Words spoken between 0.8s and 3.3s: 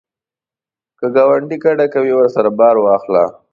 که ګاونډی کډه کوي، ورسره بار واخله